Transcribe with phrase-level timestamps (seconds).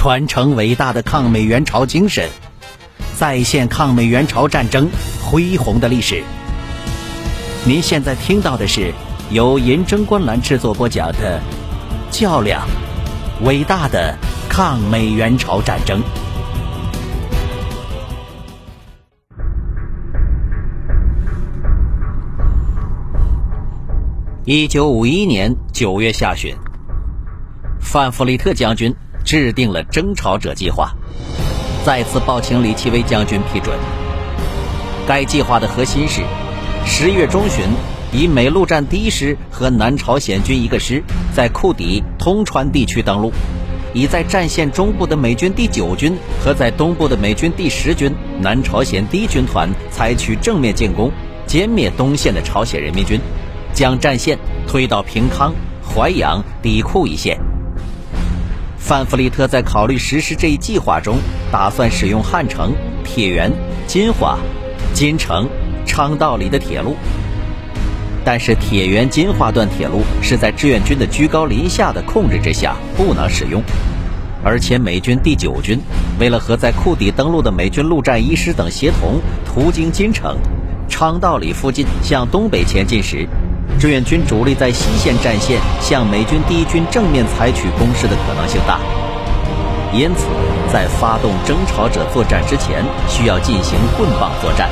[0.00, 2.26] 传承伟大的抗美援朝精神，
[3.18, 4.88] 再现抗美援朝战争
[5.22, 6.24] 恢宏的历史。
[7.66, 8.94] 您现在听到的是
[9.30, 11.38] 由银针观澜制作播讲的
[12.18, 12.66] 《较量：
[13.42, 14.16] 伟大的
[14.48, 16.00] 抗美援朝战争》。
[24.46, 26.56] 一九五一年九月下旬，
[27.78, 28.96] 范弗里特将军
[29.30, 30.90] 制定了征朝者计划，
[31.86, 33.78] 再次报请李奇微将军批准。
[35.06, 36.22] 该计划的核心是：
[36.84, 37.64] 十月中旬，
[38.12, 41.00] 以美陆战第一师和南朝鲜军一个师
[41.32, 43.30] 在库底、通川地区登陆；
[43.94, 46.12] 以在战线中部的美军第九军
[46.44, 51.08] 和在东部的美军第十军南朝鲜第一军团采取正面进攻，
[51.46, 53.20] 歼灭东线的朝鲜人民军。
[53.72, 55.54] 将战线推到平康、
[55.84, 57.38] 淮阳、底库一线。
[58.80, 61.18] 范弗利特在考虑实施这一计划中，
[61.52, 62.74] 打算使用汉城、
[63.04, 63.52] 铁原、
[63.86, 64.36] 金华、
[64.92, 65.46] 金城、
[65.86, 66.96] 昌道里的铁路。
[68.24, 73.62] 但是铁原金华段铁路是在志愿军的居高临下的控制之下，不能使用。
[74.42, 75.78] 而且美军第九军
[76.18, 80.36] 为了和在库底登陆的美军陆战一师等协同，途经金城、
[80.88, 83.28] 昌道里附近向东北前进时。
[83.78, 88.78] 志愿军主力在西线战线向美军第一军正面采取攻势的可能性大，
[89.92, 90.26] 因此
[90.70, 94.68] 在发动征朝者作战之前，需要进行棍棒作战，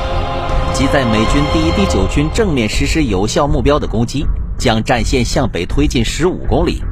[0.75, 4.27] 即在美军第一、第九军正面实施有效目标的攻击，
[4.59, 6.83] 将战线向北推进十五公里，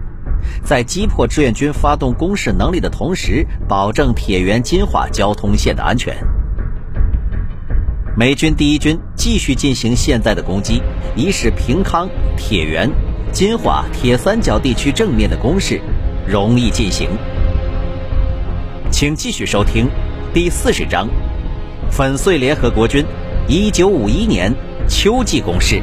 [0.65, 6.17] 在击破志愿军发动攻势能力的同时，保证铁原金华交通线的安全。
[8.19, 10.81] 美军第一军继续进行现在的攻击，
[11.15, 12.91] 以使平康、铁原、
[13.31, 15.79] 金华铁三角地区正面的攻势
[16.27, 17.11] 容易进行。
[18.91, 19.87] 请继续收听
[20.33, 21.07] 第四十章：
[21.91, 23.05] 粉碎联合国军
[23.47, 24.51] 一九五一年
[24.89, 25.83] 秋季攻势。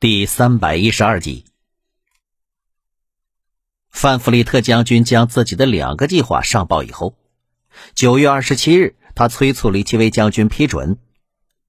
[0.00, 1.49] 第三百一十二集。
[4.00, 7.18] 范弗利特将军将自己的两个计划上报以后，
[7.94, 10.96] 九月二十七日，他催促李奇微将军批准，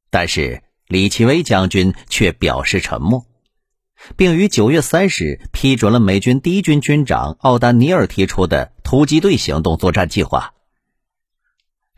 [0.09, 3.25] 但是李奇微将军却表示沉默，
[4.15, 10.53] 并于九月三日批准了美军第一军军长奥丹尼尔提出的突击队行动作战计划。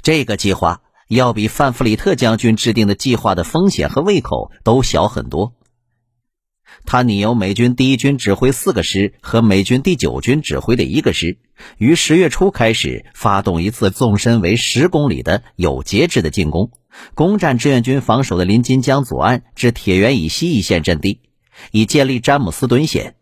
[0.01, 5.53] 这个计划要比范弗里特将军制定的计划的风险和胃口都小很多。
[6.85, 11.38] 他拟由美军第一军指挥四个师和美军第九军指挥的一个师，
[11.78, 16.72] 于十月初开始发动一次纵深为十公里的有节制的进攻，
[17.13, 21.22] 攻占志愿军防守的临津江左岸至铁原以西一线阵地，
[21.72, 23.16] 以建立詹姆斯敦线，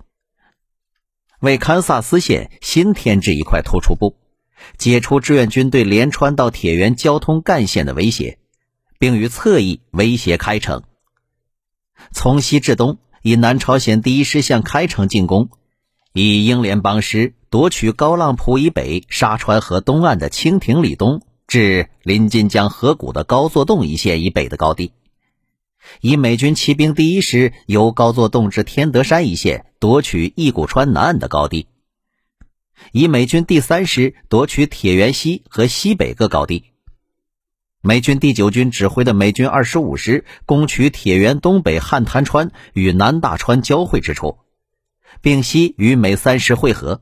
[1.40, 4.18] 为堪萨斯县新添置一块突出部，
[4.78, 8.40] 解除志愿军对连川到铁原交通干线的威胁，
[8.98, 10.84] 并于侧翼威胁开城，
[12.12, 12.98] 从西至东。
[13.24, 15.50] 以南朝鲜第一师向开城进攻，
[16.12, 24.94] 以英联邦师夺取高浪浦以北沙川河东岸的清亭里东至临津江河谷的高作洞一线以北的高地；
[26.00, 31.68] 以美军骑兵第一师由高作洞至天德山一线夺取义谷川南岸的高地；
[32.92, 36.71] 以美军第三师夺取铁原西和西北各高地。
[37.84, 44.38] 美军第九军指挥的美军二十五师攻取铁原东北汉滩川与南大川交汇之处，
[45.20, 47.02] 并西与美三师会合。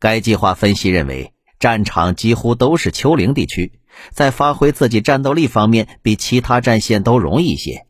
[0.00, 3.78] 该计划分析认为，战场几乎都是丘陵地区，
[4.10, 7.86] 在发挥自己战斗力方面比其他战线都容易一些。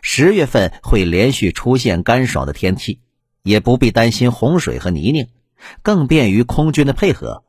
[0.00, 3.02] 十月份会连续出现干爽的天气，
[3.42, 5.28] 也不必担心洪水和泥泞，
[5.82, 7.44] 更便于空军的配合。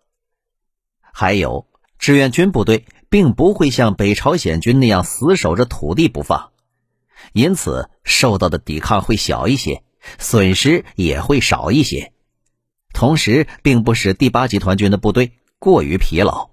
[1.13, 2.84] 还有志愿军部队。
[3.09, 6.51] 并不会像北朝鲜军那样死守着土地不放，
[7.33, 9.83] 因此受到的抵抗会小一些，
[10.19, 12.12] 损失也会少一些，
[12.94, 16.50] 同时并不使第八集团军的部队过于疲劳。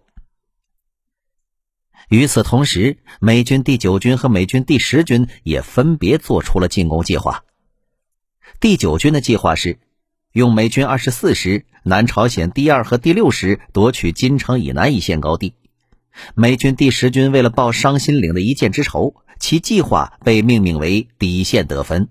[2.08, 7.44] 与此同时，美军第九军和美军第十军也分别做出了进攻计划。
[8.60, 9.80] 第九军的计划是
[10.32, 15.54] 用美军二十四师、南朝鲜第二和第六师夺取金城以南一线高地。
[16.34, 22.08] 美军第十军为了报伤心岭的一箭之仇，其计划被命名为“底线得分”。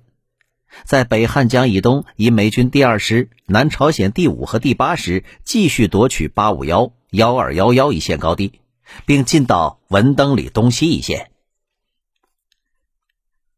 [0.86, 8.60] 在北汉江以东，以美军第二师、南朝鲜第五和第八师继续夺取八五幺、幺二幺幺一线高地，
[9.06, 11.30] 并进到文登里东西一线。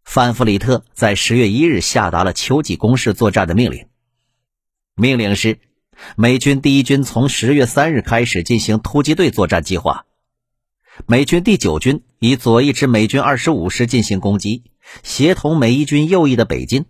[0.03, 3.87] 范弗里特在十月一日下达了秋季攻势作战的命令。
[4.93, 5.59] 命令是，
[6.15, 10.05] 美军第一军从十月三日开始进行突击队作战计划。
[11.05, 14.63] 美军第九军以左翼之美军二十五师进行攻击，
[15.03, 16.85] 协同美一军右翼的北进。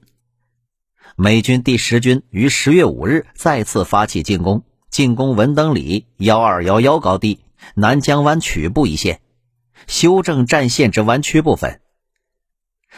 [1.16, 7.40] 美军第十军于十月五日再次发起进攻，进攻文登里幺二幺幺高地
[7.74, 9.22] 南江湾曲部一线，
[9.88, 11.82] 修正战线之弯曲部分。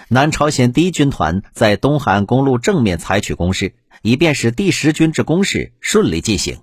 [0.10, 6.60] 南朝鲜第一军团在东海岸公路正面采取攻势，以便使第十军之攻势顺利进行。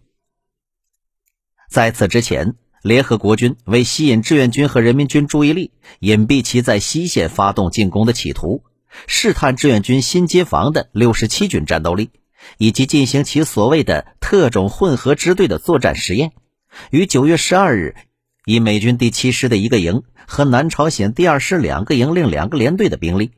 [1.70, 5.70] 在此之前，联合国军为吸引志愿军和人民军注意力，
[6.00, 8.62] 隐蔽其在西线发动进攻的企图，
[9.06, 12.10] 试探志愿军新接防的六十七军战斗力，
[12.58, 16.32] 以及进行其所谓的特种混合支队的作战实验。
[16.90, 17.94] 于九月十二日，
[18.44, 20.02] 以美军第七师的一个营。
[20.26, 23.32] 和南朝鲜第二师两个营另两个连队的兵力，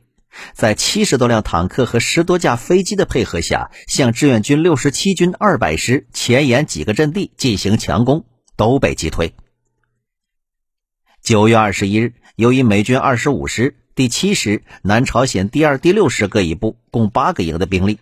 [0.53, 8.25] 在七十多辆坦克和十多架飞机的配合下，向志愿军六十七军二百师前沿几个阵地进行强攻，
[8.57, 9.33] 都被击退。
[11.21, 17.99] 九月二十一日，由于美军二十五师、第七师、南朝鲜第二、第六师各一部，共八个营的兵力。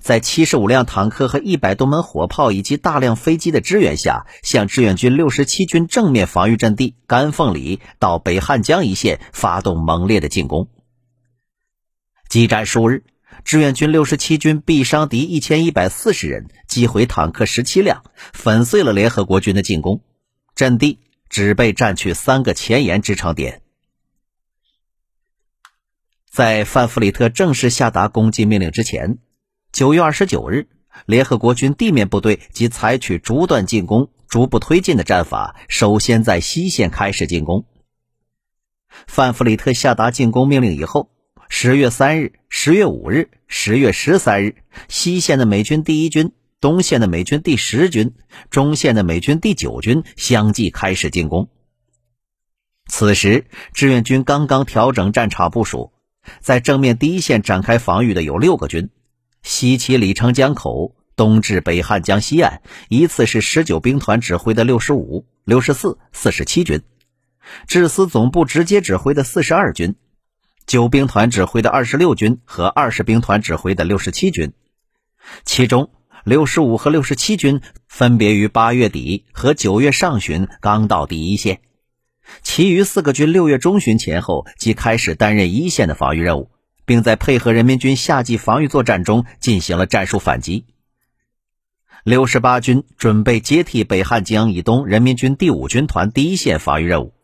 [0.00, 10.68] 在七十五辆坦克和一百多门火炮以及大量飞机的支援下，向志愿军六十七军正面防御阵地甘凤里到北汉江一线发动猛烈的进攻。
[12.28, 13.04] 激战数日，
[13.44, 18.02] 志愿军六十七军毙伤敌一千一百四十人，击毁坦克十七辆，
[18.32, 20.02] 粉碎了联合国军的进攻，
[20.54, 23.62] 阵地只被占去三个前沿支撑点。
[26.28, 29.18] 在范弗里特正式下达攻击命令之前。
[29.72, 30.68] 九月二十九日，
[31.06, 37.64] 联合国军地面部队即采取逐段进攻、逐步推进的战法，首先在西线开始进攻。
[39.06, 41.10] 范弗里特下达进攻命令以后，
[41.48, 44.56] 十月三日、十月五日、十月十三日，
[44.88, 48.14] 西线的美军第一军、东线的美军第十军、
[48.50, 51.48] 中线的美军第九军相继开始进攻。
[52.88, 55.92] 此时，志愿军刚刚调整战场部署，
[56.40, 58.90] 在正面第一线展开防御的有六个军。
[59.42, 66.82] 西起李城江口，东至北汉江西岸，依次是十九兵团指挥的六十五、六十四、四十七军，
[67.68, 69.94] 至司总部直接指挥的四十二军，
[70.66, 74.52] 九兵团指挥的二十六军和二十兵团指挥的六十七军。
[75.44, 75.90] 其中，
[76.24, 81.60] 六十五和六十七军分别于八月底和九月上旬刚到第一线，
[82.42, 86.50] 其余四个军六月中旬前后即开始担任一线的防御任务。
[86.86, 90.66] 并在配合人民军夏季防御作战中进行了战术反击。
[92.04, 97.15] 六十八军准备接替北汉江以东人民军第五军团第一线防御任务。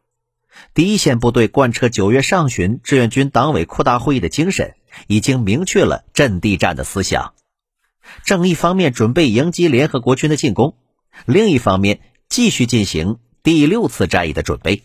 [0.74, 4.74] 第一线部队贯彻九月上旬志愿军党委扩大会议的精神，
[5.06, 7.34] 已经明确了阵地战的思想。
[8.24, 10.76] 正一方面准备迎击联合国军的进攻，
[11.26, 14.82] 另一方面继续进行第六次战役的准备。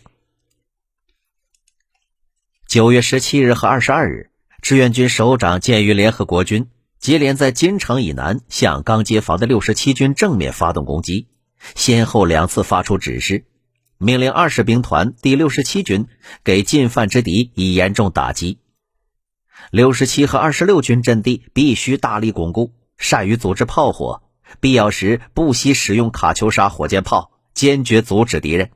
[2.66, 4.30] 九月十七日和二十二日。
[4.60, 6.68] 志愿军首长鉴于联合国军
[6.98, 11.28] 接连在金城以南向刚接防的六十七军正面发动攻击，
[11.76, 13.44] 先后两次发出指示，
[13.98, 16.06] 命令二十兵团第六十七军
[16.44, 18.60] 给进犯之敌以严重打击。
[19.72, 24.22] 六十七和二十六军阵地必须大力巩固，善于组织炮火，
[24.60, 28.70] 必要时不惜使用卡秋莎火箭炮，坚决阻止敌人，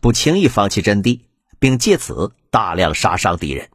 [0.00, 1.24] 不轻易放弃阵地，
[1.58, 3.70] 并借此大量杀伤敌人。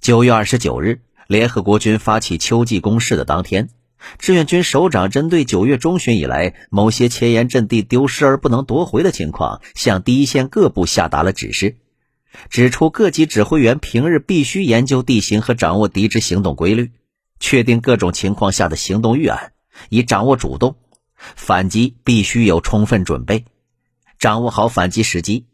[0.00, 3.70] 九月二十九日，联合国军发起秋季攻势的当天，
[4.18, 11.76] 志愿军首长针对九月中旬以来某些前沿阵地丢失而不能夺回的情况，向第一线各部下达了指示，
[12.50, 16.92] 指出各级指挥员平日必须研究地形和掌握敌之行动规律，
[17.40, 19.52] 确定各种情况下的行动预案，
[19.88, 20.76] 以掌握主动；
[21.16, 23.44] 反击必须有充分准备，
[24.18, 25.46] 掌握好反击时机，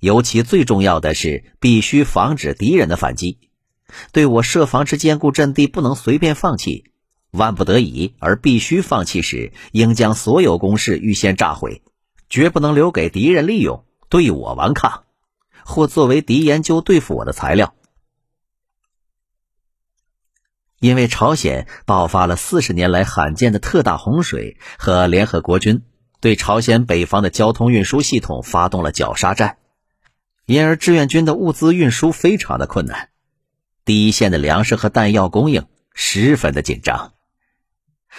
[0.00, 3.38] 尤其最重要的是必须防止敌人的反击。
[4.10, 6.84] 对我设防之坚固阵地不能随便放弃，
[7.32, 11.82] 万不得已而必须放弃时，应将所有工事预先炸毁，
[12.28, 15.04] 绝不能留给敌人利用，对我顽抗，
[15.64, 17.74] 或作为敌研究对付我的材料。
[20.78, 25.82] 因为朝鲜爆发了四十年来罕见的特大洪水，和联合国军
[26.20, 29.56] 对朝鲜北方的交通运输系统发动了绞杀战，
[30.44, 33.08] 因而志愿军的物资运输非常的困难。
[33.86, 37.14] 第一线的粮食和弹药供应十分的紧张，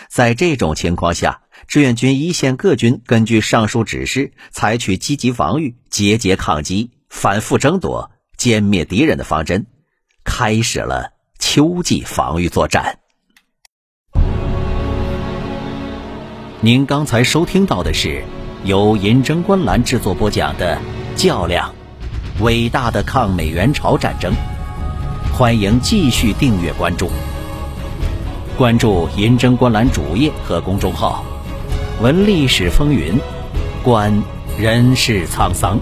[0.09, 9.67] 在这种情况下，志愿军一线各军根据上述指示，采取积极防御、节节抗击、反复争夺、歼灭敌人的方针，
[10.23, 12.99] 开始了秋季防御作战。
[16.61, 18.23] 您刚才收听到的是
[18.63, 20.79] 由银针观澜制作播讲的
[21.21, 21.75] 《较量：
[22.39, 24.33] 伟大的抗美援朝战争》，
[25.37, 27.09] 欢迎继续订阅关注。
[28.55, 31.23] 关注银针观澜主页和公众号，
[32.03, 33.19] 闻历史风云，
[33.81, 34.13] 观
[34.59, 35.79] 人世沧桑。